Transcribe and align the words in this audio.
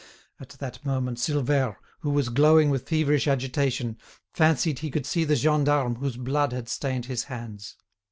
At 0.39 0.49
that 0.57 0.83
moment 0.83 1.19
Silvère, 1.19 1.75
who 1.99 2.09
was 2.09 2.29
glowing 2.29 2.71
with 2.71 2.89
feverish 2.89 3.27
agitation, 3.27 3.99
fancied 4.33 4.79
he 4.79 4.89
could 4.89 5.05
see 5.05 5.25
the 5.25 5.35
gendarme 5.35 5.97
whose 5.97 6.17
blood 6.17 6.53
had 6.53 6.67
stained 6.69 7.05
his 7.05 7.25
hands. 7.25 7.75